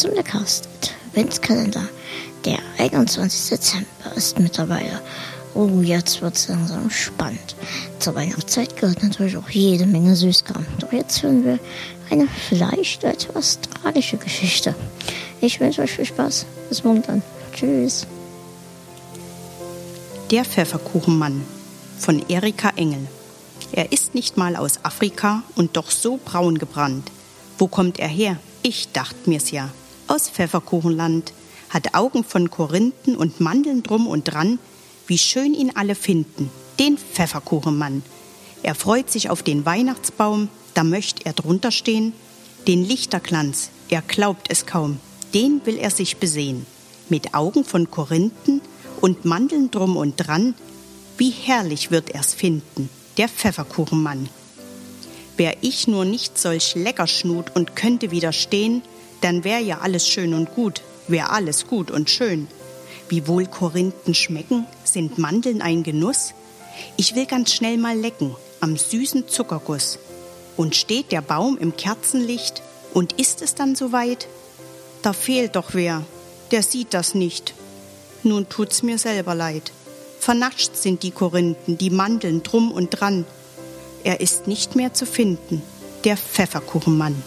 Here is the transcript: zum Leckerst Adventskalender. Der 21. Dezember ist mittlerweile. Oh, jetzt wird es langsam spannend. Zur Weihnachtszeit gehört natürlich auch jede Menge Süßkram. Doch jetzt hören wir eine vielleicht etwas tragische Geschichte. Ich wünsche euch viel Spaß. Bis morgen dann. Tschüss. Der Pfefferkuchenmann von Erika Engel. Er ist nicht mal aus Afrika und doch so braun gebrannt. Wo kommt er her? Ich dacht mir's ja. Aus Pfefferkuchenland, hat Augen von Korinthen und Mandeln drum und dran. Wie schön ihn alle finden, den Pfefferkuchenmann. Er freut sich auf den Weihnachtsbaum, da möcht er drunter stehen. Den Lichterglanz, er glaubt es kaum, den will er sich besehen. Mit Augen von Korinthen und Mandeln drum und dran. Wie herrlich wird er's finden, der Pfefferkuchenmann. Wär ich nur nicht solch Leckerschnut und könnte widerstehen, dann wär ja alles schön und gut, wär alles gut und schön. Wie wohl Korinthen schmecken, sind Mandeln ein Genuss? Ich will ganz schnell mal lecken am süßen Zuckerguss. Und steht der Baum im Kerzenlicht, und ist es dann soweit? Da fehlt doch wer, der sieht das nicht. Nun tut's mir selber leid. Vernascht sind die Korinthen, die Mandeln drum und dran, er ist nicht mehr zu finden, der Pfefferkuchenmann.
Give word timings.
zum 0.00 0.14
Leckerst 0.14 0.66
Adventskalender. 1.08 1.86
Der 2.46 2.58
21. 2.78 3.50
Dezember 3.50 4.16
ist 4.16 4.38
mittlerweile. 4.38 5.02
Oh, 5.54 5.82
jetzt 5.82 6.22
wird 6.22 6.36
es 6.36 6.48
langsam 6.48 6.88
spannend. 6.88 7.54
Zur 7.98 8.14
Weihnachtszeit 8.14 8.76
gehört 8.78 9.02
natürlich 9.02 9.36
auch 9.36 9.50
jede 9.50 9.84
Menge 9.84 10.16
Süßkram. 10.16 10.64
Doch 10.78 10.90
jetzt 10.90 11.22
hören 11.22 11.44
wir 11.44 11.58
eine 12.10 12.26
vielleicht 12.48 13.04
etwas 13.04 13.58
tragische 13.60 14.16
Geschichte. 14.16 14.74
Ich 15.42 15.60
wünsche 15.60 15.82
euch 15.82 15.92
viel 15.92 16.06
Spaß. 16.06 16.46
Bis 16.70 16.82
morgen 16.82 17.02
dann. 17.02 17.22
Tschüss. 17.52 18.06
Der 20.30 20.46
Pfefferkuchenmann 20.46 21.44
von 21.98 22.24
Erika 22.30 22.70
Engel. 22.76 23.06
Er 23.72 23.92
ist 23.92 24.14
nicht 24.14 24.38
mal 24.38 24.56
aus 24.56 24.82
Afrika 24.82 25.42
und 25.56 25.76
doch 25.76 25.90
so 25.90 26.18
braun 26.24 26.56
gebrannt. 26.56 27.10
Wo 27.58 27.66
kommt 27.66 27.98
er 27.98 28.08
her? 28.08 28.38
Ich 28.62 28.92
dacht 28.92 29.26
mir's 29.26 29.50
ja. 29.50 29.68
Aus 30.10 30.28
Pfefferkuchenland, 30.28 31.32
hat 31.68 31.94
Augen 31.94 32.24
von 32.24 32.50
Korinthen 32.50 33.14
und 33.14 33.38
Mandeln 33.38 33.84
drum 33.84 34.08
und 34.08 34.24
dran. 34.24 34.58
Wie 35.06 35.18
schön 35.18 35.54
ihn 35.54 35.70
alle 35.76 35.94
finden, 35.94 36.50
den 36.80 36.98
Pfefferkuchenmann. 36.98 38.02
Er 38.64 38.74
freut 38.74 39.08
sich 39.08 39.30
auf 39.30 39.44
den 39.44 39.64
Weihnachtsbaum, 39.64 40.48
da 40.74 40.82
möcht 40.82 41.26
er 41.26 41.32
drunter 41.32 41.70
stehen. 41.70 42.12
Den 42.66 42.84
Lichterglanz, 42.84 43.70
er 43.88 44.02
glaubt 44.02 44.48
es 44.50 44.66
kaum, 44.66 44.98
den 45.32 45.64
will 45.64 45.76
er 45.76 45.92
sich 45.92 46.16
besehen. 46.16 46.66
Mit 47.08 47.32
Augen 47.32 47.64
von 47.64 47.88
Korinthen 47.88 48.62
und 49.00 49.24
Mandeln 49.24 49.70
drum 49.70 49.96
und 49.96 50.16
dran. 50.16 50.56
Wie 51.18 51.30
herrlich 51.30 51.92
wird 51.92 52.10
er's 52.10 52.34
finden, 52.34 52.88
der 53.16 53.28
Pfefferkuchenmann. 53.28 54.28
Wär 55.36 55.54
ich 55.60 55.86
nur 55.86 56.04
nicht 56.04 56.36
solch 56.36 56.74
Leckerschnut 56.74 57.54
und 57.54 57.76
könnte 57.76 58.10
widerstehen, 58.10 58.82
dann 59.20 59.44
wär 59.44 59.60
ja 59.60 59.78
alles 59.78 60.08
schön 60.08 60.34
und 60.34 60.54
gut, 60.54 60.82
wär 61.08 61.32
alles 61.32 61.66
gut 61.66 61.90
und 61.90 62.10
schön. 62.10 62.48
Wie 63.08 63.26
wohl 63.26 63.46
Korinthen 63.46 64.14
schmecken, 64.14 64.66
sind 64.84 65.18
Mandeln 65.18 65.62
ein 65.62 65.82
Genuss? 65.82 66.34
Ich 66.96 67.14
will 67.14 67.26
ganz 67.26 67.52
schnell 67.52 67.76
mal 67.76 67.98
lecken 67.98 68.36
am 68.60 68.76
süßen 68.76 69.28
Zuckerguss. 69.28 69.98
Und 70.56 70.76
steht 70.76 71.10
der 71.10 71.22
Baum 71.22 71.56
im 71.58 71.76
Kerzenlicht, 71.76 72.62
und 72.92 73.12
ist 73.14 73.40
es 73.40 73.54
dann 73.54 73.76
soweit? 73.76 74.26
Da 75.02 75.12
fehlt 75.12 75.56
doch 75.56 75.70
wer, 75.72 76.04
der 76.50 76.62
sieht 76.62 76.92
das 76.92 77.14
nicht. 77.14 77.54
Nun 78.22 78.48
tut's 78.48 78.82
mir 78.82 78.98
selber 78.98 79.34
leid. 79.34 79.72
Vernascht 80.18 80.76
sind 80.76 81.02
die 81.02 81.12
Korinthen, 81.12 81.78
die 81.78 81.90
Mandeln 81.90 82.42
drum 82.42 82.72
und 82.72 82.90
dran, 82.90 83.24
er 84.04 84.20
ist 84.20 84.46
nicht 84.46 84.76
mehr 84.76 84.92
zu 84.92 85.06
finden, 85.06 85.62
der 86.04 86.16
Pfefferkuchenmann. 86.16 87.22